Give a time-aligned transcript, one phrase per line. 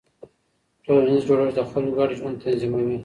[0.83, 2.97] ټولنیز جوړښت د خلکو ګډ ژوند تنظیموي.